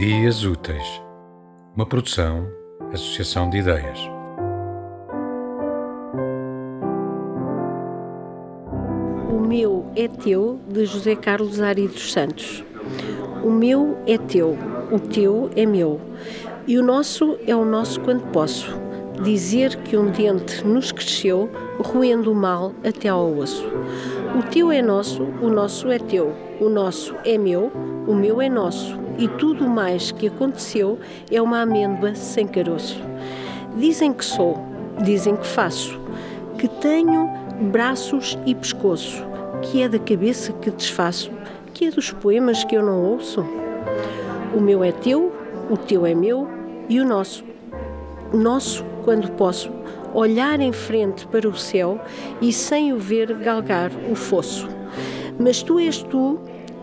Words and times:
Dias 0.00 0.44
Úteis, 0.46 1.02
uma 1.76 1.84
produção, 1.84 2.50
associação 2.90 3.50
de 3.50 3.58
ideias. 3.58 3.98
O 9.30 9.38
meu 9.46 9.92
é 9.94 10.08
teu, 10.08 10.58
de 10.66 10.86
José 10.86 11.14
Carlos 11.14 11.60
Ari 11.60 11.86
dos 11.86 12.12
Santos. 12.12 12.64
O 13.44 13.50
meu 13.50 13.98
é 14.06 14.16
teu, 14.16 14.56
o 14.90 14.98
teu 14.98 15.50
é 15.54 15.66
meu. 15.66 16.00
E 16.66 16.78
o 16.78 16.82
nosso 16.82 17.38
é 17.46 17.54
o 17.54 17.66
nosso 17.66 18.00
quando 18.00 18.22
posso. 18.32 18.74
Dizer 19.22 19.76
que 19.76 19.96
um 19.96 20.10
dente 20.10 20.66
nos 20.66 20.92
cresceu, 20.92 21.50
roendo 21.78 22.32
o 22.32 22.34
mal 22.34 22.72
até 22.82 23.08
ao 23.08 23.36
osso. 23.36 23.66
O 24.38 24.42
teu 24.42 24.70
é 24.70 24.80
nosso, 24.80 25.22
o 25.42 25.50
nosso 25.50 25.90
é 25.90 25.98
teu. 25.98 26.32
O 26.60 26.68
nosso 26.68 27.14
é 27.24 27.36
meu, 27.36 27.70
o 28.06 28.14
meu 28.14 28.40
é 28.40 28.48
nosso. 28.48 28.98
E 29.18 29.28
tudo 29.28 29.68
mais 29.68 30.10
que 30.12 30.28
aconteceu 30.28 30.98
é 31.30 31.40
uma 31.42 31.62
amêndoa 31.62 32.14
sem 32.14 32.46
caroço. 32.46 33.00
Dizem 33.76 34.12
que 34.12 34.24
sou, 34.24 34.58
dizem 35.02 35.36
que 35.36 35.46
faço, 35.46 36.00
que 36.58 36.68
tenho 36.68 37.28
braços 37.70 38.38
e 38.46 38.54
pescoço, 38.54 39.24
que 39.62 39.82
é 39.82 39.88
da 39.88 39.98
cabeça 39.98 40.52
que 40.54 40.70
desfaço, 40.70 41.30
que 41.74 41.86
é 41.86 41.90
dos 41.90 42.10
poemas 42.10 42.64
que 42.64 42.76
eu 42.76 42.82
não 42.82 43.02
ouço. 43.04 43.44
O 44.54 44.60
meu 44.60 44.82
é 44.82 44.92
teu, 44.92 45.32
o 45.70 45.76
teu 45.76 46.06
é 46.06 46.14
meu 46.14 46.48
e 46.88 47.00
o 47.00 47.04
nosso. 47.06 47.44
Nosso, 48.32 48.84
quando 49.04 49.30
posso, 49.32 49.70
olhar 50.14 50.60
em 50.60 50.72
frente 50.72 51.26
para 51.26 51.48
o 51.48 51.56
céu 51.56 52.00
e 52.40 52.52
sem 52.52 52.92
o 52.92 52.98
ver 52.98 53.34
galgar 53.34 53.90
o 54.10 54.14
fosso. 54.14 54.68
Mas 55.38 55.62
tu 55.62 55.78
és 55.78 56.02
tu 56.02 56.38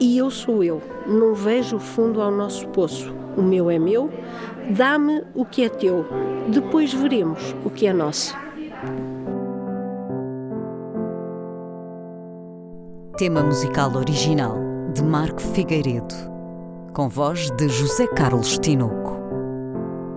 e 0.00 0.18
eu 0.18 0.30
sou 0.30 0.62
eu. 0.62 0.82
Não 1.06 1.34
vejo 1.34 1.76
o 1.76 1.80
fundo 1.80 2.20
ao 2.20 2.30
nosso 2.30 2.66
poço. 2.68 3.14
O 3.36 3.42
meu 3.42 3.70
é 3.70 3.78
meu, 3.78 4.10
dá-me 4.70 5.22
o 5.34 5.44
que 5.44 5.64
é 5.64 5.68
teu. 5.68 6.04
Depois 6.48 6.92
veremos 6.92 7.54
o 7.64 7.70
que 7.70 7.86
é 7.86 7.92
nosso. 7.92 8.36
Tema 13.16 13.42
musical 13.42 13.94
original 13.94 14.56
de 14.92 15.02
Marco 15.02 15.40
Figueiredo, 15.40 16.14
com 16.92 17.08
voz 17.08 17.50
de 17.52 17.68
José 17.68 18.06
Carlos 18.08 18.58
Tinoco. 18.58 19.11